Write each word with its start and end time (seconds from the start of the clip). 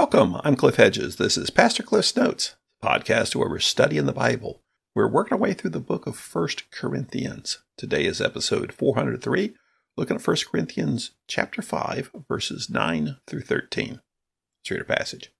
Welcome. 0.00 0.40
I'm 0.44 0.56
Cliff 0.56 0.76
Hedges. 0.76 1.16
This 1.16 1.36
is 1.36 1.50
Pastor 1.50 1.82
Cliff's 1.82 2.16
Notes, 2.16 2.56
podcast 2.82 3.36
where 3.36 3.50
we're 3.50 3.58
studying 3.58 4.06
the 4.06 4.14
Bible. 4.14 4.62
We're 4.94 5.06
working 5.06 5.34
our 5.34 5.38
way 5.38 5.52
through 5.52 5.72
the 5.72 5.78
book 5.78 6.06
of 6.06 6.16
First 6.16 6.70
Corinthians. 6.70 7.58
Today 7.76 8.06
is 8.06 8.18
episode 8.18 8.72
403, 8.72 9.54
looking 9.98 10.16
at 10.16 10.26
1 10.26 10.36
Corinthians 10.50 11.10
chapter 11.28 11.60
5, 11.60 12.12
verses 12.26 12.70
9 12.70 13.18
through 13.26 13.42
13. 13.42 13.90
Let's 13.90 14.70
read 14.70 14.80
our 14.80 14.84
passage. 14.96 15.34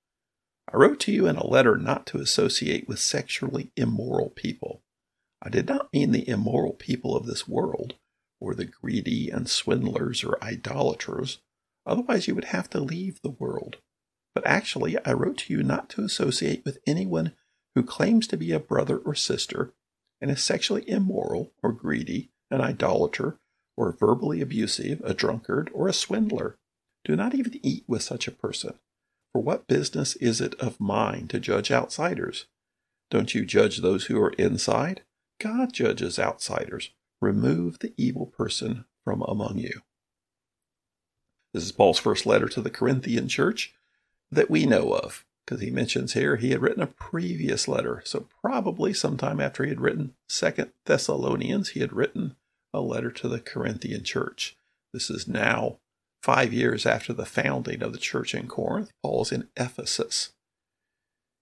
I 0.71 0.77
wrote 0.77 1.01
to 1.01 1.11
you 1.11 1.27
in 1.27 1.37
a 1.37 1.47
letter 1.47 1.79
not 1.79 2.07
to 2.09 2.19
associate 2.19 2.87
with 2.87 2.99
sexually 2.99 3.73
immoral 3.79 4.29
people. 4.29 4.83
I 5.41 5.49
did 5.49 5.69
not 5.69 5.89
mean 5.91 6.13
the 6.13 6.29
immoral 6.29 6.75
people 6.75 7.17
of 7.17 7.25
this 7.25 7.49
world, 7.49 7.95
or 8.39 8.55
the 8.55 8.67
greedy 8.67 9.31
and 9.31 9.49
swindlers 9.49 10.23
or 10.23 10.37
idolaters. 10.45 11.39
Otherwise, 11.87 12.29
you 12.29 12.35
would 12.35 12.45
have 12.45 12.69
to 12.69 12.81
leave 12.81 13.23
the 13.23 13.31
world. 13.31 13.79
But 14.35 14.47
actually, 14.47 14.97
I 15.05 15.13
wrote 15.13 15.39
to 15.39 15.53
you 15.53 15.63
not 15.63 15.89
to 15.91 16.05
associate 16.05 16.65
with 16.65 16.79
anyone 16.87 17.33
who 17.75 17.83
claims 17.83 18.27
to 18.29 18.37
be 18.37 18.53
a 18.53 18.61
brother 18.61 18.99
or 18.99 19.15
sister 19.15 19.73
and 20.21 20.31
is 20.31 20.43
sexually 20.43 20.89
immoral 20.89 21.53
or 21.63 21.73
greedy, 21.73 22.31
an 22.51 22.61
idolater, 22.61 23.39
or 23.77 23.93
verbally 23.93 24.41
abusive, 24.41 25.01
a 25.05 25.15
drunkard, 25.15 25.71
or 25.73 25.89
a 25.89 25.93
swindler. 25.93 26.59
Do 27.05 27.17
not 27.17 27.35
even 27.35 27.59
eat 27.63 27.85
with 27.87 28.03
such 28.03 28.29
a 28.29 28.33
person. 28.33 28.75
For 29.33 29.41
what 29.41 29.69
business 29.69 30.17
is 30.17 30.41
it 30.41 30.55
of 30.57 30.81
mine 30.81 31.29
to 31.29 31.41
judge 31.41 31.71
outsiders? 31.71 32.47
Don't 33.11 33.35
you 33.35 33.45
judge 33.45 33.79
those 33.79 34.07
who 34.07 34.21
are 34.21 34.33
inside? 34.33 35.03
God 35.41 35.73
judges 35.73 36.19
outsiders. 36.19 36.91
Remove 37.21 37.79
the 37.79 37.95
evil 37.97 38.27
person 38.27 38.85
from 39.05 39.23
among 39.23 39.59
you. 39.59 39.83
This 41.55 41.65
is 41.65 41.73
Paul's 41.73 41.99
first 41.99 42.27
letter 42.27 42.49
to 42.49 42.61
the 42.61 42.71
Corinthian 42.71 43.29
church 43.29 43.75
that 44.31 44.51
we 44.51 44.67
know 44.67 44.93
of, 44.93 45.25
because 45.45 45.61
he 45.61 45.71
mentions 45.71 46.13
here 46.13 46.37
he 46.37 46.51
had 46.51 46.63
written 46.63 46.83
a 46.83 46.87
previous 46.87 47.67
letter. 47.67 48.03
So 48.05 48.27
probably 48.43 48.93
sometime 48.95 49.41
after 49.41 49.65
he 49.65 49.71
had 49.71 49.81
written 49.81 50.15
Second 50.29 50.73
Thessalonians, 50.87 51.71
he 51.71 51.81
had 51.81 51.93
written 51.93 52.37
a 52.73 52.81
letter 52.81 53.11
to 53.11 53.29
the 53.29 53.41
Corinthian 53.41 54.05
church. 54.05 54.57
This 54.93 55.11
is 55.11 55.27
now 55.27 55.79
five 56.23 56.53
years 56.53 56.87
after 56.87 57.13
the 57.13 57.27
founding 57.27 57.83
of 57.83 57.93
the 57.93 57.99
church 57.99 58.35
in 58.35 58.47
Corinth. 58.47 58.93
Paul's 59.03 59.33
in 59.33 59.49
Ephesus. 59.57 60.33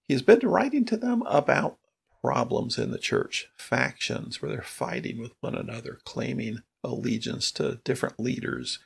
He 0.07 0.15
has 0.15 0.23
been 0.23 0.41
writing 0.41 0.85
to 0.87 0.97
them 0.97 1.23
about 1.27 1.79
problems 2.23 2.79
in 2.79 2.91
the 2.91 2.99
church, 2.99 3.49
factions 3.57 4.41
where 4.41 4.51
they're 4.51 4.63
fighting 4.63 5.21
with 5.21 5.33
one 5.41 5.55
another, 5.55 5.99
claiming 6.05 6.63
allegiance 6.83 7.53
to 7.53 7.81
different 7.85 8.19
leaders. 8.19 8.79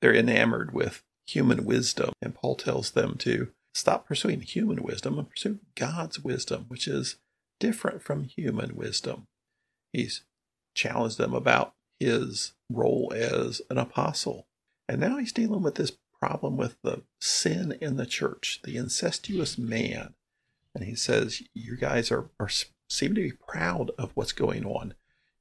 They're 0.00 0.14
enamored 0.14 0.74
with 0.74 1.02
human 1.28 1.64
wisdom. 1.64 2.12
And 2.22 2.34
Paul 2.34 2.56
tells 2.56 2.92
them 2.92 3.16
to 3.18 3.48
stop 3.74 4.06
pursuing 4.06 4.40
human 4.40 4.82
wisdom 4.82 5.18
and 5.18 5.28
pursue 5.28 5.60
God's 5.74 6.20
wisdom, 6.20 6.64
which 6.68 6.88
is 6.88 7.16
different 7.60 8.02
from 8.02 8.24
human 8.24 8.74
wisdom. 8.74 9.26
He's 9.92 10.24
challenged 10.74 11.18
them 11.18 11.34
about 11.34 11.74
his 12.00 12.52
role 12.70 13.12
as 13.14 13.60
an 13.70 13.78
apostle. 13.78 14.46
And 14.88 15.00
now 15.00 15.18
he's 15.18 15.32
dealing 15.32 15.62
with 15.62 15.74
this 15.74 15.92
problem 16.20 16.56
with 16.56 16.76
the 16.82 17.02
sin 17.20 17.76
in 17.80 17.96
the 17.96 18.06
church, 18.06 18.60
the 18.64 18.76
incestuous 18.76 19.58
man. 19.58 20.14
And 20.74 20.84
he 20.84 20.94
says, 20.94 21.42
You 21.54 21.76
guys 21.76 22.10
are, 22.10 22.30
are 22.40 22.48
seem 22.88 23.14
to 23.14 23.20
be 23.20 23.32
proud 23.32 23.90
of 23.98 24.12
what's 24.14 24.32
going 24.32 24.64
on. 24.64 24.94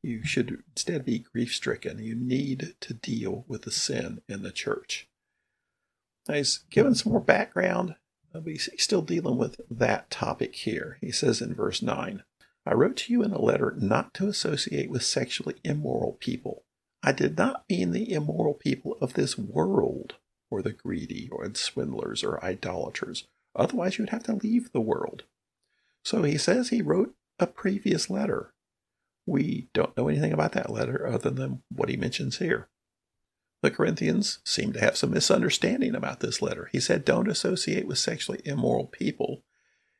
You 0.03 0.23
should 0.25 0.63
instead 0.75 1.05
be 1.05 1.19
grief 1.19 1.53
stricken. 1.53 1.99
You 1.99 2.15
need 2.15 2.75
to 2.81 2.93
deal 2.93 3.45
with 3.47 3.63
the 3.63 3.71
sin 3.71 4.21
in 4.27 4.43
the 4.43 4.51
church. 4.51 5.07
He's 6.27 6.65
given 6.69 6.95
some 6.95 7.11
more 7.11 7.21
background, 7.21 7.95
uh, 8.33 8.39
but 8.39 8.51
he's 8.51 8.69
still 8.77 9.01
dealing 9.01 9.37
with 9.37 9.59
that 9.69 10.09
topic 10.09 10.55
here. 10.55 10.97
He 11.01 11.11
says 11.11 11.41
in 11.41 11.53
verse 11.53 11.81
9, 11.81 12.23
I 12.65 12.73
wrote 12.73 12.97
to 12.97 13.13
you 13.13 13.23
in 13.23 13.31
a 13.31 13.41
letter 13.41 13.73
not 13.77 14.13
to 14.15 14.27
associate 14.27 14.89
with 14.89 15.03
sexually 15.03 15.55
immoral 15.63 16.17
people. 16.19 16.63
I 17.01 17.13
did 17.13 17.37
not 17.37 17.63
mean 17.69 17.91
the 17.91 18.11
immoral 18.11 18.53
people 18.53 18.97
of 18.99 19.13
this 19.13 19.37
world, 19.37 20.15
or 20.51 20.61
the 20.61 20.73
greedy, 20.73 21.29
or 21.31 21.49
swindlers, 21.53 22.23
or 22.23 22.43
idolaters. 22.43 23.25
Otherwise, 23.55 23.97
you'd 23.97 24.09
have 24.09 24.23
to 24.23 24.33
leave 24.33 24.71
the 24.71 24.81
world. 24.81 25.23
So 26.03 26.23
he 26.23 26.37
says 26.37 26.69
he 26.69 26.81
wrote 26.81 27.15
a 27.39 27.47
previous 27.47 28.09
letter. 28.09 28.51
We 29.25 29.69
don't 29.73 29.95
know 29.95 30.07
anything 30.07 30.33
about 30.33 30.53
that 30.53 30.69
letter 30.69 31.07
other 31.07 31.29
than 31.29 31.63
what 31.73 31.89
he 31.89 31.97
mentions 31.97 32.37
here. 32.39 32.67
The 33.63 33.71
Corinthians 33.71 34.39
seem 34.45 34.73
to 34.73 34.79
have 34.79 34.97
some 34.97 35.11
misunderstanding 35.11 35.95
about 35.95 36.19
this 36.19 36.41
letter. 36.41 36.69
He 36.71 36.79
said, 36.79 37.03
Don't 37.03 37.29
associate 37.29 37.87
with 37.87 37.97
sexually 37.97 38.41
immoral 38.45 38.85
people. 38.85 39.43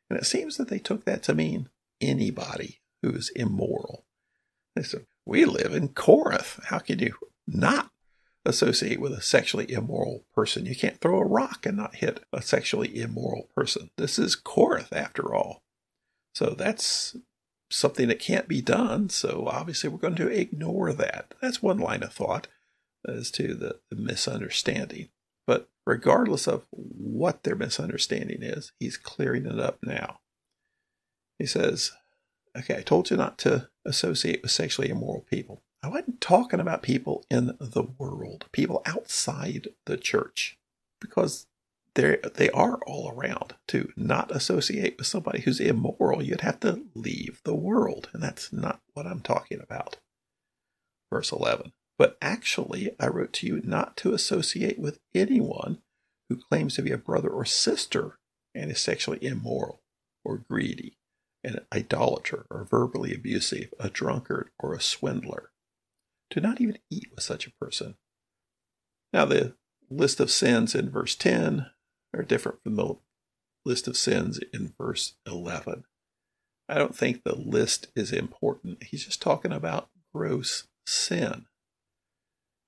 And 0.08 0.18
it 0.18 0.26
seems 0.26 0.56
that 0.56 0.68
they 0.68 0.78
took 0.78 1.04
that 1.04 1.22
to 1.24 1.34
mean 1.34 1.68
anybody 2.00 2.80
who 3.02 3.10
is 3.10 3.30
immoral. 3.30 4.04
They 4.76 4.84
said, 4.84 5.06
We 5.26 5.44
live 5.44 5.74
in 5.74 5.88
Corinth. 5.88 6.60
How 6.66 6.78
can 6.78 7.00
you 7.00 7.14
not 7.46 7.90
associate 8.44 9.00
with 9.00 9.12
a 9.12 9.20
sexually 9.20 9.70
immoral 9.72 10.24
person? 10.32 10.64
You 10.64 10.76
can't 10.76 11.00
throw 11.00 11.18
a 11.18 11.26
rock 11.26 11.66
and 11.66 11.76
not 11.76 11.96
hit 11.96 12.20
a 12.32 12.40
sexually 12.40 13.00
immoral 13.00 13.48
person. 13.56 13.90
This 13.96 14.20
is 14.20 14.36
Corinth, 14.36 14.92
after 14.92 15.34
all. 15.34 15.62
So 16.32 16.50
that's 16.50 17.16
something 17.70 18.06
that 18.06 18.20
can't 18.20 18.46
be 18.46 18.62
done. 18.62 19.08
So 19.08 19.48
obviously, 19.50 19.90
we're 19.90 19.98
going 19.98 20.14
to 20.14 20.28
ignore 20.28 20.92
that. 20.92 21.34
That's 21.42 21.60
one 21.60 21.78
line 21.78 22.04
of 22.04 22.12
thought 22.12 22.46
as 23.08 23.30
to 23.32 23.54
the, 23.54 23.80
the 23.90 23.96
misunderstanding. 23.96 25.08
But 25.46 25.68
regardless 25.86 26.46
of 26.46 26.66
what 26.70 27.42
their 27.42 27.56
misunderstanding 27.56 28.42
is, 28.42 28.72
he's 28.78 28.96
clearing 28.96 29.46
it 29.46 29.58
up 29.58 29.78
now. 29.82 30.20
He 31.38 31.46
says, 31.46 31.92
Okay, 32.56 32.76
I 32.76 32.82
told 32.82 33.10
you 33.10 33.16
not 33.16 33.38
to 33.38 33.68
associate 33.84 34.42
with 34.42 34.50
sexually 34.50 34.88
immoral 34.88 35.24
people. 35.30 35.62
I 35.82 35.88
wasn't 35.88 36.20
talking 36.20 36.60
about 36.60 36.82
people 36.82 37.24
in 37.30 37.56
the 37.60 37.84
world, 37.98 38.46
people 38.52 38.82
outside 38.84 39.68
the 39.86 39.96
church, 39.96 40.58
because 41.00 41.46
they 41.94 42.18
they 42.34 42.50
are 42.50 42.80
all 42.86 43.12
around. 43.14 43.54
To 43.68 43.92
not 43.96 44.34
associate 44.34 44.96
with 44.98 45.06
somebody 45.06 45.42
who's 45.42 45.60
immoral, 45.60 46.22
you'd 46.22 46.40
have 46.40 46.60
to 46.60 46.82
leave 46.94 47.40
the 47.44 47.54
world, 47.54 48.08
and 48.12 48.22
that's 48.22 48.52
not 48.52 48.80
what 48.94 49.06
I'm 49.06 49.20
talking 49.20 49.60
about. 49.60 49.98
Verse 51.10 51.32
11 51.32 51.72
but 51.98 52.16
actually, 52.22 52.94
I 53.00 53.08
wrote 53.08 53.32
to 53.34 53.46
you 53.46 53.60
not 53.64 53.96
to 53.98 54.14
associate 54.14 54.78
with 54.78 55.00
anyone 55.14 55.82
who 56.28 56.36
claims 56.36 56.76
to 56.76 56.82
be 56.82 56.92
a 56.92 56.98
brother 56.98 57.28
or 57.28 57.44
sister 57.44 58.18
and 58.54 58.70
is 58.70 58.80
sexually 58.80 59.18
immoral 59.20 59.82
or 60.24 60.38
greedy, 60.38 60.96
an 61.42 61.60
idolater 61.74 62.46
or 62.50 62.64
verbally 62.64 63.12
abusive, 63.12 63.74
a 63.80 63.90
drunkard 63.90 64.50
or 64.60 64.74
a 64.74 64.80
swindler. 64.80 65.50
Do 66.30 66.40
not 66.40 66.60
even 66.60 66.78
eat 66.88 67.08
with 67.14 67.24
such 67.24 67.46
a 67.46 67.52
person. 67.52 67.96
Now, 69.12 69.24
the 69.24 69.54
list 69.90 70.20
of 70.20 70.30
sins 70.30 70.74
in 70.74 70.90
verse 70.90 71.16
10 71.16 71.66
are 72.14 72.22
different 72.22 72.62
from 72.62 72.76
the 72.76 72.94
list 73.64 73.88
of 73.88 73.96
sins 73.96 74.38
in 74.52 74.74
verse 74.78 75.14
11. 75.26 75.84
I 76.68 76.74
don't 76.74 76.96
think 76.96 77.24
the 77.24 77.34
list 77.34 77.88
is 77.96 78.12
important. 78.12 78.84
He's 78.84 79.06
just 79.06 79.22
talking 79.22 79.52
about 79.52 79.88
gross 80.12 80.68
sin. 80.86 81.46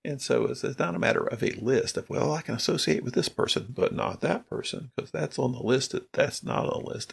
And 0.04 0.20
so 0.20 0.46
it's, 0.46 0.64
it's 0.64 0.78
not 0.78 0.94
a 0.94 0.98
matter 0.98 1.26
of 1.26 1.42
a 1.42 1.52
list 1.52 1.96
of, 1.96 2.08
well, 2.08 2.32
I 2.32 2.40
can 2.40 2.54
associate 2.54 3.04
with 3.04 3.14
this 3.14 3.28
person, 3.28 3.66
but 3.68 3.94
not 3.94 4.20
that 4.22 4.48
person, 4.48 4.92
because 4.96 5.10
that's 5.10 5.38
on 5.38 5.52
the 5.52 5.62
list. 5.62 5.94
That's 6.12 6.42
not 6.42 6.72
on 6.72 6.84
the 6.84 6.90
list. 6.90 7.12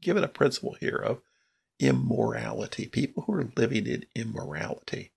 given 0.00 0.22
a 0.22 0.28
principle 0.28 0.76
here 0.78 0.96
of 0.96 1.20
immorality, 1.80 2.86
people 2.86 3.24
who 3.24 3.34
are 3.34 3.50
living 3.56 3.86
in 3.86 4.04
immorality. 4.14 5.12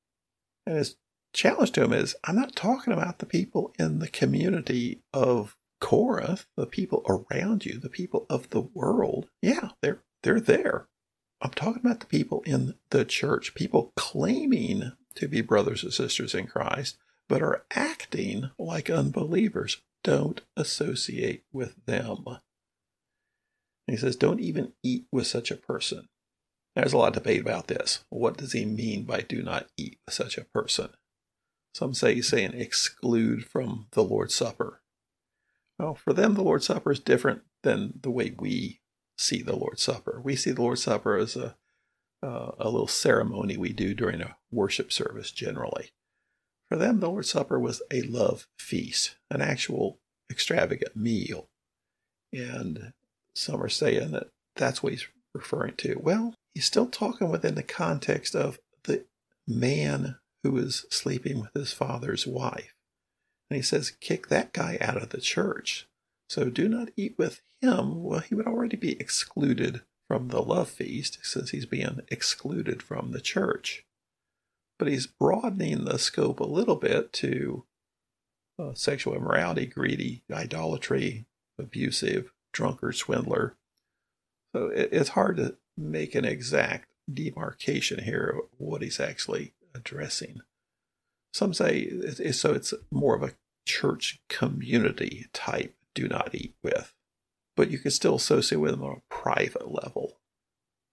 And 0.65 0.77
his 0.77 0.95
challenge 1.33 1.71
to 1.73 1.83
him 1.83 1.93
is 1.93 2.15
I'm 2.23 2.35
not 2.35 2.55
talking 2.55 2.93
about 2.93 3.19
the 3.19 3.25
people 3.25 3.73
in 3.77 3.99
the 3.99 4.07
community 4.07 5.03
of 5.13 5.55
Corinth, 5.79 6.47
the 6.55 6.65
people 6.65 7.03
around 7.07 7.65
you, 7.65 7.79
the 7.79 7.89
people 7.89 8.25
of 8.29 8.49
the 8.49 8.61
world. 8.61 9.29
Yeah, 9.41 9.69
they're 9.81 10.01
they're 10.23 10.39
there. 10.39 10.87
I'm 11.41 11.51
talking 11.51 11.81
about 11.85 11.99
the 11.99 12.07
people 12.07 12.41
in 12.45 12.73
the 12.89 13.05
church, 13.05 13.53
people 13.53 13.93
claiming 13.95 14.93
to 15.17 15.27
be 15.27 15.41
brothers 15.41 15.83
and 15.83 15.93
sisters 15.93 16.33
in 16.33 16.47
Christ, 16.47 16.97
but 17.27 17.41
are 17.41 17.65
acting 17.71 18.51
like 18.57 18.89
unbelievers. 18.89 19.81
Don't 20.03 20.41
associate 20.55 21.43
with 21.51 21.75
them. 21.85 22.25
he 23.87 23.97
says, 23.97 24.15
don't 24.15 24.39
even 24.39 24.73
eat 24.83 25.05
with 25.11 25.27
such 25.27 25.51
a 25.51 25.55
person. 25.55 26.07
There's 26.75 26.93
a 26.93 26.97
lot 26.97 27.09
of 27.17 27.23
debate 27.23 27.41
about 27.41 27.67
this. 27.67 28.03
What 28.09 28.37
does 28.37 28.51
he 28.51 28.63
mean 28.63 29.03
by 29.03 29.21
do 29.21 29.41
not 29.41 29.67
eat 29.77 29.97
with 30.05 30.13
such 30.13 30.37
a 30.37 30.45
person? 30.45 30.89
Some 31.73 31.93
say 31.93 32.15
he's 32.15 32.27
saying 32.27 32.53
exclude 32.53 33.45
from 33.45 33.87
the 33.91 34.03
Lord's 34.03 34.35
Supper. 34.35 34.81
Well, 35.79 35.95
for 35.95 36.13
them, 36.13 36.35
the 36.35 36.43
Lord's 36.43 36.65
Supper 36.65 36.91
is 36.91 36.99
different 36.99 37.41
than 37.63 37.99
the 38.01 38.11
way 38.11 38.33
we 38.37 38.81
see 39.17 39.41
the 39.41 39.55
Lord's 39.55 39.81
Supper. 39.81 40.21
We 40.23 40.35
see 40.35 40.51
the 40.51 40.61
Lord's 40.61 40.83
Supper 40.83 41.17
as 41.17 41.35
a 41.35 41.55
uh, 42.23 42.51
a 42.59 42.69
little 42.69 42.87
ceremony 42.87 43.57
we 43.57 43.73
do 43.73 43.93
during 43.93 44.21
a 44.21 44.35
worship 44.51 44.91
service 44.91 45.31
generally. 45.31 45.91
For 46.69 46.77
them, 46.77 46.99
the 46.99 47.09
Lord's 47.09 47.29
Supper 47.29 47.59
was 47.59 47.81
a 47.91 48.01
love 48.01 48.47
feast, 48.57 49.15
an 49.29 49.41
actual 49.41 49.99
extravagant 50.29 50.95
meal. 50.95 51.47
And 52.33 52.91
some 53.35 53.61
are 53.61 53.69
saying 53.69 54.11
that 54.11 54.27
that's 54.55 54.83
what 54.83 54.91
he's 54.91 55.07
referring 55.33 55.75
to. 55.75 55.99
Well, 56.01 56.35
he's 56.53 56.65
still 56.65 56.87
talking 56.87 57.29
within 57.29 57.55
the 57.55 57.63
context 57.63 58.35
of 58.35 58.59
the 58.83 59.05
man 59.47 60.17
who 60.43 60.57
is 60.57 60.85
sleeping 60.89 61.39
with 61.39 61.53
his 61.53 61.71
father's 61.71 62.27
wife. 62.27 62.73
And 63.49 63.55
he 63.55 63.63
says, 63.63 63.91
kick 64.01 64.27
that 64.27 64.51
guy 64.51 64.77
out 64.81 65.01
of 65.01 65.09
the 65.09 65.21
church. 65.21 65.87
So 66.29 66.49
do 66.49 66.67
not 66.67 66.89
eat 66.97 67.15
with 67.17 67.41
him. 67.61 68.03
Well, 68.03 68.19
he 68.19 68.35
would 68.35 68.47
already 68.47 68.75
be 68.75 68.99
excluded 68.99 69.81
from 70.07 70.29
the 70.29 70.41
love 70.41 70.69
feast 70.69 71.19
since 71.23 71.51
he's 71.51 71.65
being 71.65 72.01
excluded 72.09 72.81
from 72.81 73.11
the 73.11 73.21
church. 73.21 73.85
But 74.79 74.87
he's 74.87 75.07
broadening 75.07 75.85
the 75.85 75.97
scope 75.97 76.39
a 76.39 76.45
little 76.45 76.75
bit 76.75 77.11
to 77.13 77.65
uh, 78.59 78.73
sexual 78.73 79.15
immorality, 79.15 79.65
greedy, 79.65 80.23
idolatry, 80.31 81.25
abusive, 81.59 82.31
drunkard, 82.53 82.95
swindler. 82.95 83.55
So 84.55 84.67
it, 84.67 84.89
it's 84.91 85.09
hard 85.09 85.37
to 85.37 85.57
make 85.77 86.15
an 86.15 86.25
exact 86.25 86.87
demarcation 87.11 88.03
here 88.03 88.39
of 88.39 88.49
what 88.57 88.81
he's 88.81 88.99
actually 88.99 89.53
addressing. 89.73 90.41
Some 91.33 91.53
say 91.53 91.79
it, 91.79 92.33
so 92.33 92.53
it's 92.53 92.73
more 92.91 93.15
of 93.15 93.23
a 93.23 93.33
church 93.65 94.19
community 94.29 95.27
type 95.33 95.75
do 95.93 96.07
not 96.07 96.33
eat 96.33 96.55
with, 96.63 96.93
but 97.57 97.71
you 97.71 97.79
can 97.79 97.91
still 97.91 98.15
associate 98.15 98.59
with 98.59 98.71
them 98.71 98.83
on 98.83 98.97
a 98.97 99.13
private 99.13 99.69
level. 99.69 100.19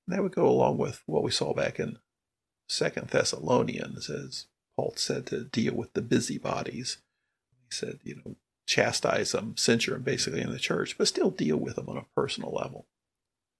And 0.06 0.16
that 0.16 0.22
would 0.22 0.34
go 0.34 0.48
along 0.48 0.78
with 0.78 1.02
what 1.06 1.22
we 1.22 1.30
saw 1.30 1.54
back 1.54 1.78
in 1.78 1.98
Second 2.68 3.08
Thessalonians, 3.08 4.10
as 4.10 4.46
Paul 4.74 4.94
said 4.96 5.26
to 5.26 5.44
deal 5.44 5.74
with 5.74 5.92
the 5.92 6.02
busybodies. 6.02 6.98
He 7.68 7.74
said, 7.76 8.00
you 8.02 8.16
know, 8.16 8.36
chastise 8.66 9.32
them, 9.32 9.56
censure 9.56 9.92
them 9.92 10.02
basically 10.02 10.40
in 10.40 10.50
the 10.50 10.58
church, 10.58 10.96
but 10.98 11.06
still 11.06 11.30
deal 11.30 11.58
with 11.58 11.76
them 11.76 11.88
on 11.88 11.98
a 11.98 12.06
personal 12.16 12.50
level. 12.50 12.86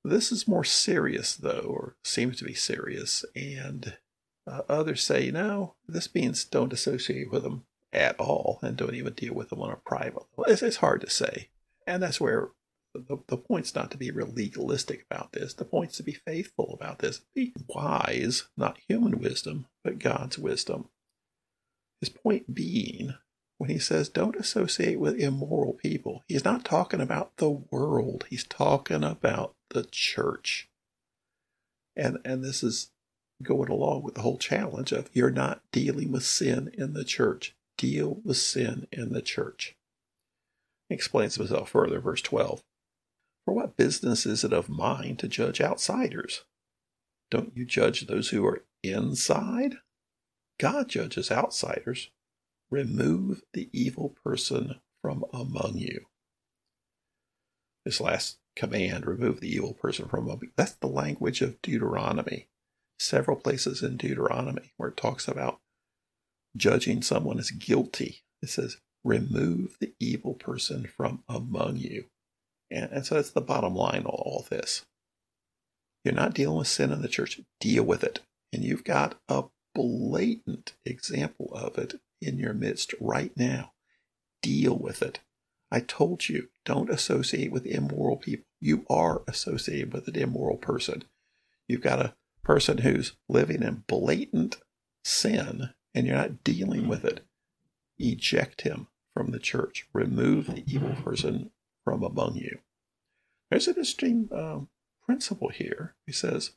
This 0.03 0.33
is 0.33 0.49
more 0.49 0.65
serious, 0.65 1.37
though, 1.37 1.67
or 1.69 1.97
seems 2.05 2.39
to 2.39 2.45
be 2.45 2.55
serious, 2.55 3.25
and 3.35 3.97
uh, 4.47 4.62
others 4.69 5.03
say, 5.03 5.31
no, 5.31 5.75
this 5.87 6.15
means 6.15 6.45
don't 6.45 6.73
associate 6.73 7.31
with 7.31 7.43
them 7.43 7.65
at 7.93 8.19
all 8.19 8.59
and 8.62 8.77
don't 8.77 8.95
even 8.95 9.12
deal 9.12 9.35
with 9.35 9.51
them 9.51 9.62
on 9.62 9.71
a 9.71 9.77
private 9.77 10.25
level. 10.37 10.53
It's, 10.53 10.62
it's 10.62 10.77
hard 10.77 11.01
to 11.03 11.11
say. 11.11 11.49
And 11.87 12.03
that's 12.03 12.21
where 12.21 12.51
the, 12.94 13.19
the 13.26 13.37
point's 13.37 13.75
not 13.75 13.91
to 13.91 13.99
be 13.99 14.11
real 14.11 14.29
legalistic 14.29 15.05
about 15.11 15.32
this. 15.32 15.55
The 15.55 15.64
point's 15.64 15.96
to 15.96 16.02
be 16.02 16.12
faithful 16.12 16.76
about 16.79 17.00
this. 17.00 17.20
Be 17.35 17.52
wise, 17.69 18.44
not 18.56 18.79
human 18.88 19.19
wisdom, 19.19 19.67
but 19.82 19.99
God's 19.99 20.38
wisdom. 20.38 20.88
His 22.00 22.08
point 22.08 22.55
being, 22.55 23.14
when 23.58 23.70
he 23.70 23.79
says 23.79 24.08
don't 24.08 24.37
associate 24.37 25.00
with 25.00 25.19
immoral 25.19 25.73
people, 25.73 26.23
he's 26.29 26.44
not 26.44 26.64
talking 26.64 27.00
about 27.00 27.37
the 27.37 27.50
world. 27.50 28.26
He's 28.31 28.44
talking 28.44 29.02
about 29.02 29.55
the 29.70 29.85
church. 29.85 30.69
And 31.96 32.19
and 32.25 32.44
this 32.44 32.62
is 32.62 32.91
going 33.43 33.70
along 33.70 34.02
with 34.02 34.14
the 34.14 34.23
whole 34.23 34.38
challenge 34.38 34.93
of 34.93 35.11
you're 35.12 35.31
not 35.31 35.62
dealing 35.73 36.12
with 36.12 36.25
sin 36.25 36.70
in 36.75 36.94
the 36.94 37.05
church. 37.05 37.55
Deal 37.76 38.20
with 38.25 38.37
sin 38.37 38.87
in 38.93 39.12
the 39.12 39.23
church. 39.23 39.76
He 40.88 40.94
explains 40.94 41.35
himself 41.35 41.70
further, 41.70 41.99
verse 41.99 42.23
12. 42.23 42.62
For 43.44 43.55
what 43.55 43.76
business 43.76 44.26
is 44.26 44.44
it 44.44 44.52
of 44.52 44.69
mine 44.69 45.17
to 45.17 45.29
judge 45.29 45.61
outsiders? 45.61 46.44
Don't 47.31 47.56
you 47.56 47.64
judge 47.64 48.06
those 48.06 48.31
who 48.31 48.46
are 48.46 48.64
inside? 48.82 49.76
God 50.58 50.88
judges 50.88 51.31
outsiders. 51.31 52.11
Remove 52.70 53.43
the 53.52 53.69
evil 53.73 54.14
person 54.25 54.81
from 55.02 55.25
among 55.32 55.76
you. 55.76 56.06
This 57.85 58.00
last 58.00 58.38
command, 58.56 59.06
remove 59.06 59.41
the 59.41 59.55
evil 59.55 59.75
person 59.75 60.08
from 60.08 60.25
among 60.25 60.41
you, 60.43 60.50
that's 60.56 60.73
the 60.73 60.87
language 60.87 61.43
of 61.43 61.61
Deuteronomy 61.61 62.49
several 62.99 63.37
places 63.37 63.82
in 63.82 63.96
Deuteronomy 63.96 64.73
where 64.76 64.91
it 64.91 64.96
talks 64.96 65.29
about 65.29 65.61
judging 66.56 67.02
someone 67.02 67.38
as 67.38 67.50
guilty. 67.50 68.23
It 68.43 68.49
says, 68.49 68.79
remove 69.02 69.76
the 69.81 69.94
evil 69.99 70.35
person 70.35 70.87
from 70.87 71.23
among 71.29 71.76
you. 71.76 72.06
And, 72.75 72.91
and 72.91 73.06
so 73.06 73.15
that's 73.15 73.31
the 73.31 73.41
bottom 73.41 73.75
line 73.75 74.00
of 74.00 74.06
all 74.06 74.44
this. 74.50 74.85
You're 76.05 76.15
not 76.15 76.35
dealing 76.35 76.59
with 76.59 76.69
sin 76.69 76.93
in 76.93 77.00
the 77.00 77.09
church, 77.09 77.41
deal 77.61 77.85
with 77.85 78.05
it. 78.05 78.21
And 78.53 78.62
you've 78.62 78.85
got 78.85 79.19
a 79.29 79.44
blatant 79.75 80.75
example 80.85 81.50
of 81.55 81.79
it 81.79 82.00
in 82.21 82.38
your 82.38 82.53
midst 82.53 82.94
right 83.00 83.32
now. 83.37 83.73
Deal 84.43 84.76
with 84.76 85.03
it. 85.03 85.21
I 85.71 85.81
told 85.81 86.29
you, 86.29 86.49
don't 86.65 86.91
associate 86.91 87.50
with 87.50 87.67
immoral 87.67 88.17
people. 88.17 88.44
You 88.61 88.85
are 88.91 89.23
associated 89.27 89.93
with 89.93 90.06
an 90.09 90.17
immoral 90.17 90.56
person. 90.56 91.05
You've 91.67 91.81
got 91.81 92.00
a 92.00 92.15
person 92.43 92.79
who's 92.79 93.17
living 93.29 93.62
in 93.62 93.85
blatant 93.87 94.59
sin 95.03 95.70
and 95.94 96.06
you're 96.06 96.17
not 96.17 96.44
dealing 96.44 96.88
with 96.88 97.05
it, 97.05 97.25
eject 97.99 98.62
him 98.62 98.88
from 99.15 99.31
the 99.31 99.38
church. 99.38 99.87
Remove 99.93 100.47
the 100.47 100.65
evil 100.67 100.94
person 101.03 101.50
from 101.85 102.03
among 102.03 102.37
you. 102.37 102.59
There's 103.51 103.69
an 103.69 103.75
interesting 103.75 104.29
uh, 104.35 104.61
principle 105.05 105.51
here. 105.51 105.95
He 106.07 106.13
says, 106.13 106.53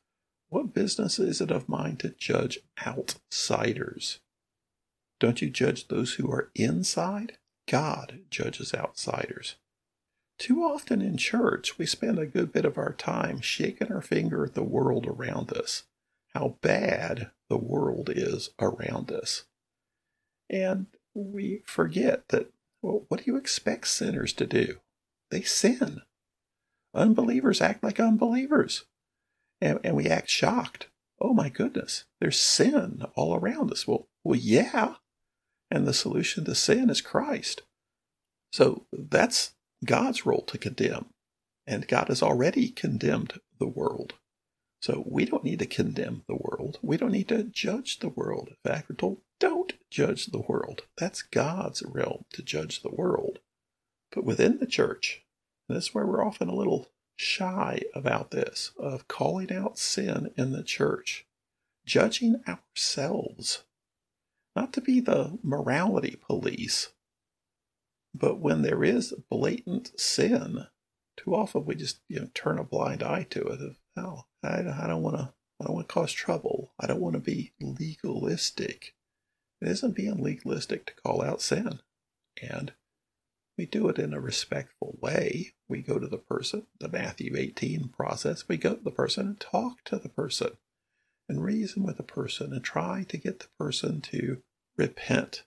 What 0.50 0.74
business 0.74 1.20
is 1.20 1.42
it 1.42 1.52
of 1.52 1.70
mine 1.70 1.98
to 1.98 2.10
judge 2.10 2.60
outsiders? 2.86 4.20
Don't 5.20 5.42
you 5.42 5.50
judge 5.50 5.88
those 5.88 6.14
who 6.14 6.32
are 6.32 6.52
inside? 6.56 7.38
God 7.68 8.22
judges 8.30 8.74
outsiders. 8.74 9.56
Too 10.38 10.62
often 10.62 11.02
in 11.02 11.18
church, 11.18 11.78
we 11.78 11.86
spend 11.86 12.20
a 12.20 12.26
good 12.28 12.54
bit 12.54 12.66
of 12.66 12.78
our 12.78 12.94
time 12.94 13.42
shaking 13.42 13.92
our 13.92 14.02
finger 14.02 14.46
at 14.46 14.54
the 14.54 14.64
world 14.64 15.08
around 15.08 15.52
us, 15.52 15.84
how 16.34 16.58
bad 16.62 17.32
the 17.50 17.58
world 17.58 18.10
is 18.14 18.52
around 18.60 19.12
us. 19.12 19.46
And 20.50 20.86
we 21.14 21.64
forget 21.66 22.30
that, 22.30 22.52
well, 22.82 23.06
what 23.08 23.24
do 23.24 23.32
you 23.32 23.38
expect 23.38 23.88
sinners 23.88 24.32
to 24.34 24.46
do? 24.46 24.78
They 25.30 25.42
sin. 25.42 26.02
Unbelievers 26.94 27.62
act 27.62 27.84
like 27.84 28.00
unbelievers. 28.00 28.86
And, 29.62 29.80
and 29.84 29.96
we 29.96 30.08
act 30.08 30.30
shocked. 30.30 30.88
Oh 31.20 31.34
my 31.34 31.50
goodness, 31.50 32.06
there's 32.20 32.40
sin 32.40 33.04
all 33.16 33.36
around 33.36 33.72
us. 33.72 33.88
Well, 33.88 34.08
well, 34.24 34.40
yeah. 34.40 34.96
And 35.70 35.88
the 35.88 35.94
solution 35.94 36.46
to 36.46 36.56
sin 36.56 36.90
is 36.90 37.02
Christ. 37.02 37.64
So 38.52 38.86
that's 38.92 39.56
God's 39.84 40.26
role 40.26 40.44
to 40.44 40.58
condemn. 40.58 41.08
And 41.66 41.88
God 41.88 42.08
has 42.08 42.24
already 42.24 42.70
condemned 42.70 43.40
the 43.60 43.68
world. 43.68 44.14
So 44.82 45.04
we 45.08 45.26
don't 45.26 45.44
need 45.44 45.60
to 45.60 45.66
condemn 45.66 46.24
the 46.28 46.36
world. 46.36 46.80
We 46.82 46.98
don't 46.98 47.12
need 47.12 47.28
to 47.30 47.44
judge 47.44 48.00
the 48.00 48.10
world. 48.10 48.50
In 48.50 48.72
fact, 48.72 48.90
we're 48.90 48.96
told 48.96 49.22
don't 49.40 49.74
judge 49.90 50.28
the 50.28 50.42
world. 50.48 50.84
That's 50.98 51.22
God's 51.22 51.84
realm 51.84 52.26
to 52.34 52.42
judge 52.42 52.82
the 52.82 52.94
world. 52.94 53.40
But 54.12 54.24
within 54.24 54.60
the 54.60 54.66
church, 54.68 55.24
this 55.68 55.86
is 55.86 55.94
where 55.94 56.06
we're 56.06 56.26
often 56.26 56.50
a 56.50 56.56
little 56.56 56.88
shy 57.16 57.82
about 57.94 58.32
this, 58.32 58.72
of 58.78 59.08
calling 59.08 59.52
out 59.52 59.78
sin 59.78 60.32
in 60.38 60.52
the 60.52 60.64
church, 60.64 61.26
judging 61.86 62.42
ourselves, 62.48 63.64
not 64.56 64.72
to 64.74 64.82
be 64.82 65.00
the 65.00 65.38
morality 65.44 66.18
police, 66.26 66.90
but 68.14 68.40
when 68.40 68.62
there 68.62 68.84
is 68.84 69.14
blatant 69.30 70.00
sin, 70.00 70.68
too 71.18 71.36
often 71.36 71.66
we 71.66 71.76
just 71.76 72.00
you 72.08 72.20
know 72.20 72.30
turn 72.34 72.58
a 72.60 72.64
blind 72.64 73.04
eye 73.04 73.26
to 73.30 73.42
it. 73.42 73.62
Of 73.62 73.78
oh, 73.98 74.26
I, 74.44 74.60
I 74.60 74.88
don't 74.88 75.04
want 75.04 75.18
to. 75.18 75.34
I 75.60 75.66
don't 75.66 75.76
want 75.76 75.90
to 75.90 75.94
cause 75.94 76.12
trouble. 76.12 76.74
I 76.80 76.86
don't 76.86 77.02
want 77.02 77.16
to 77.16 77.20
be 77.20 77.54
legalistic. 77.60 78.94
It 79.60 79.68
isn't 79.70 79.96
being 79.96 80.22
legalistic 80.22 80.86
to 80.86 80.94
call 81.02 81.24
out 81.24 81.42
sin, 81.42 81.80
and 82.42 82.74
we 83.58 83.66
do 83.66 83.90
it 83.90 83.98
in 83.98 84.14
a 84.14 84.20
respectful 84.20 84.98
way. 85.02 85.54
We 85.68 85.82
go 85.82 85.98
to 85.98 86.08
the 86.08 86.18
person, 86.18 86.68
the 86.80 86.90
Matthew 86.90 87.36
18 87.36 87.90
process. 87.90 88.48
We 88.48 88.58
go 88.58 88.76
to 88.76 88.84
the 88.84 88.92
person 88.92 89.28
and 89.28 89.40
talk 89.40 89.84
to 89.86 89.98
the 89.98 90.10
person 90.10 90.52
and 91.28 91.44
reason 91.44 91.84
with 91.84 91.98
the 91.98 92.04
person 92.04 92.54
and 92.54 92.64
try 92.64 93.06
to 93.10 93.18
get 93.18 93.40
the 93.40 93.48
person 93.58 94.02
to 94.02 94.44
repent 94.78 95.44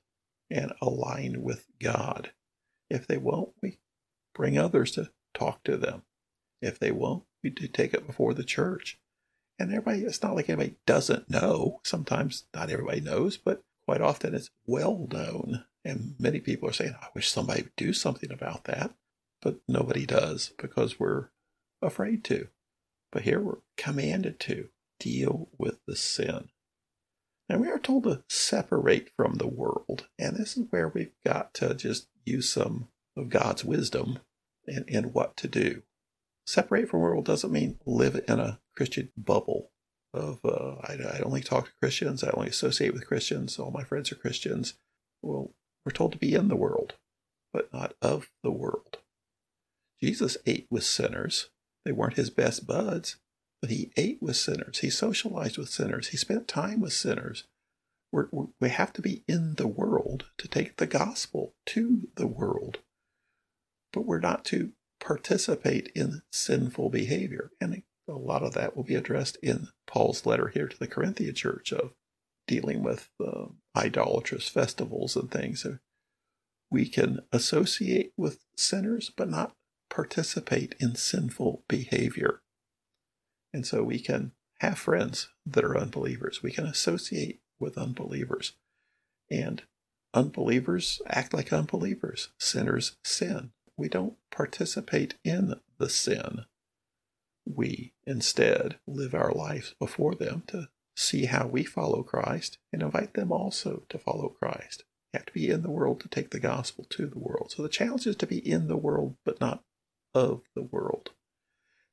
and 0.50 0.72
align 0.82 1.42
with 1.42 1.66
God. 1.80 2.32
If 2.90 3.06
they 3.06 3.16
won't, 3.16 3.52
we 3.62 3.78
bring 4.34 4.58
others 4.58 4.90
to 4.92 5.10
talk 5.32 5.62
to 5.64 5.76
them. 5.76 6.02
If 6.60 6.78
they 6.78 6.90
won't, 6.90 7.24
we 7.42 7.50
do 7.50 7.68
take 7.68 7.94
it 7.94 8.06
before 8.06 8.34
the 8.34 8.44
church. 8.44 8.98
And 9.58 9.70
everybody, 9.70 10.02
it's 10.02 10.22
not 10.22 10.34
like 10.34 10.48
anybody 10.48 10.76
doesn't 10.86 11.30
know. 11.30 11.80
Sometimes 11.84 12.44
not 12.54 12.70
everybody 12.70 13.00
knows, 13.00 13.36
but 13.36 13.62
quite 13.86 14.00
often 14.00 14.34
it's 14.34 14.50
well 14.66 15.06
known. 15.10 15.64
And 15.84 16.14
many 16.18 16.40
people 16.40 16.68
are 16.68 16.72
saying, 16.72 16.94
I 17.00 17.08
wish 17.14 17.30
somebody 17.30 17.62
would 17.62 17.76
do 17.76 17.92
something 17.92 18.30
about 18.30 18.64
that. 18.64 18.94
But 19.42 19.60
nobody 19.66 20.04
does 20.04 20.52
because 20.58 21.00
we're 21.00 21.28
afraid 21.80 22.24
to. 22.24 22.48
But 23.10 23.22
here 23.22 23.40
we're 23.40 23.58
commanded 23.76 24.38
to 24.40 24.68
deal 24.98 25.48
with 25.58 25.78
the 25.86 25.96
sin. 25.96 26.50
And 27.48 27.60
we 27.60 27.68
are 27.68 27.78
told 27.78 28.04
to 28.04 28.22
separate 28.28 29.10
from 29.16 29.34
the 29.34 29.48
world. 29.48 30.06
And 30.18 30.36
this 30.36 30.56
is 30.56 30.66
where 30.70 30.88
we've 30.88 31.14
got 31.24 31.52
to 31.54 31.74
just 31.74 32.06
use 32.24 32.48
some 32.48 32.88
of 33.16 33.28
God's 33.28 33.64
wisdom 33.64 34.20
and, 34.66 35.12
what 35.12 35.36
to 35.38 35.48
do. 35.48 35.82
Separate 36.46 36.88
from 36.88 37.00
the 37.00 37.04
world 37.04 37.24
doesn't 37.24 37.50
mean 37.50 37.80
live 37.84 38.22
in 38.28 38.38
a 38.38 38.60
Christian 38.76 39.10
bubble 39.16 39.70
of 40.12 40.40
uh, 40.44 40.76
I, 40.82 40.94
I 40.94 41.20
only 41.24 41.40
talk 41.40 41.66
to 41.66 41.72
Christians, 41.80 42.22
I 42.22 42.30
only 42.30 42.48
associate 42.48 42.92
with 42.92 43.06
Christians, 43.06 43.58
all 43.58 43.70
my 43.70 43.84
friends 43.84 44.10
are 44.10 44.16
Christians. 44.16 44.74
Well, 45.22 45.54
we're 45.84 45.92
told 45.92 46.12
to 46.12 46.18
be 46.18 46.34
in 46.34 46.48
the 46.48 46.56
world, 46.56 46.94
but 47.52 47.72
not 47.72 47.94
of 48.02 48.30
the 48.42 48.50
world. 48.50 48.98
Jesus 50.00 50.36
ate 50.46 50.66
with 50.70 50.84
sinners. 50.84 51.50
They 51.84 51.92
weren't 51.92 52.16
his 52.16 52.30
best 52.30 52.66
buds, 52.66 53.16
but 53.60 53.70
he 53.70 53.90
ate 53.96 54.22
with 54.22 54.36
sinners. 54.36 54.78
He 54.78 54.90
socialized 54.90 55.58
with 55.58 55.68
sinners. 55.68 56.08
He 56.08 56.16
spent 56.16 56.48
time 56.48 56.80
with 56.80 56.92
sinners. 56.92 57.44
We're, 58.12 58.28
we 58.60 58.70
have 58.70 58.92
to 58.94 59.02
be 59.02 59.22
in 59.28 59.54
the 59.54 59.68
world 59.68 60.26
to 60.38 60.48
take 60.48 60.76
the 60.76 60.86
gospel 60.86 61.54
to 61.66 62.08
the 62.16 62.26
world, 62.26 62.78
but 63.92 64.04
we're 64.04 64.20
not 64.20 64.44
to 64.46 64.72
participate 65.00 65.90
in 65.94 66.22
sinful 66.32 66.90
behavior. 66.90 67.50
And 67.60 67.82
a 68.08 68.12
lot 68.12 68.42
of 68.42 68.54
that 68.54 68.76
will 68.76 68.82
be 68.82 68.96
addressed 68.96 69.36
in 69.42 69.68
Paul's 69.86 70.26
letter 70.26 70.48
here 70.48 70.66
to 70.66 70.78
the 70.78 70.88
Corinthian 70.88 71.34
church 71.34 71.72
of 71.72 71.92
dealing 72.50 72.82
with 72.82 73.10
uh, 73.24 73.46
idolatrous 73.76 74.48
festivals 74.48 75.14
and 75.14 75.30
things. 75.30 75.64
We 76.68 76.88
can 76.88 77.20
associate 77.30 78.12
with 78.16 78.44
sinners, 78.56 79.12
but 79.16 79.30
not 79.30 79.54
participate 79.88 80.74
in 80.80 80.96
sinful 80.96 81.62
behavior. 81.68 82.42
And 83.52 83.64
so 83.64 83.84
we 83.84 84.00
can 84.00 84.32
have 84.58 84.78
friends 84.78 85.28
that 85.46 85.62
are 85.62 85.78
unbelievers. 85.78 86.42
We 86.42 86.50
can 86.50 86.66
associate 86.66 87.40
with 87.60 87.78
unbelievers. 87.78 88.54
And 89.30 89.62
unbelievers 90.12 91.00
act 91.06 91.32
like 91.32 91.52
unbelievers. 91.52 92.30
Sinners 92.36 92.96
sin. 93.04 93.52
We 93.76 93.88
don't 93.88 94.16
participate 94.32 95.14
in 95.24 95.54
the 95.78 95.88
sin. 95.88 96.46
We 97.46 97.92
instead 98.04 98.80
live 98.88 99.14
our 99.14 99.30
lives 99.30 99.76
before 99.78 100.16
them 100.16 100.42
to 100.48 100.68
see 101.00 101.24
how 101.24 101.46
we 101.46 101.64
follow 101.64 102.02
Christ 102.02 102.58
and 102.72 102.82
invite 102.82 103.14
them 103.14 103.32
also 103.32 103.84
to 103.88 103.98
follow 103.98 104.28
Christ. 104.28 104.84
You 105.12 105.18
have 105.18 105.26
to 105.26 105.32
be 105.32 105.48
in 105.48 105.62
the 105.62 105.70
world 105.70 106.00
to 106.00 106.08
take 106.08 106.30
the 106.30 106.40
gospel 106.40 106.86
to 106.90 107.06
the 107.06 107.18
world. 107.18 107.52
So 107.52 107.62
the 107.62 107.68
challenge 107.68 108.06
is 108.06 108.16
to 108.16 108.26
be 108.26 108.38
in 108.38 108.68
the 108.68 108.76
world, 108.76 109.16
but 109.24 109.40
not 109.40 109.64
of 110.14 110.42
the 110.54 110.62
world. 110.62 111.10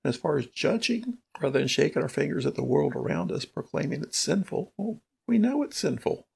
And 0.04 0.14
as 0.14 0.20
far 0.20 0.38
as 0.38 0.48
judging, 0.48 1.20
rather 1.42 1.60
than 1.60 1.68
shaking 1.68 2.02
our 2.02 2.10
fingers 2.10 2.46
at 2.46 2.56
the 2.56 2.64
world 2.64 2.94
around 2.96 3.32
us, 3.32 3.46
proclaiming 3.46 4.04
it's 4.04 4.18
sinful, 4.18 4.74
well, 4.78 5.02
we 5.28 5.38
know 5.38 5.64
it's 5.64 5.78
sinful. 5.78 6.28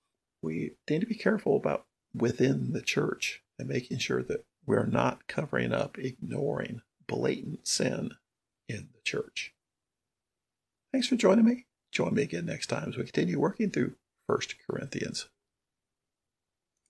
We 0.42 0.72
need 0.90 1.02
to 1.02 1.08
be 1.08 1.16
careful 1.16 1.56
about 1.56 1.86
within 2.14 2.74
the 2.74 2.82
church 2.82 3.44
and 3.60 3.70
making 3.70 4.00
sure 4.00 4.24
that 4.24 4.46
we're 4.66 4.86
not 4.86 5.28
covering 5.28 5.74
up, 5.74 5.98
ignoring 6.00 6.82
blatant 7.06 7.68
sin 7.68 8.12
in 8.68 8.90
the 8.94 9.02
church. 9.04 9.54
Thanks 10.92 11.08
for 11.08 11.16
joining 11.16 11.46
me. 11.46 11.66
Join 11.92 12.14
me 12.14 12.24
again 12.24 12.46
next 12.46 12.68
time 12.68 12.90
as 12.90 12.98
we 12.98 13.04
continue 13.04 13.40
working 13.40 13.70
through 13.70 13.96
1 14.28 14.40
Corinthians. 14.70 15.28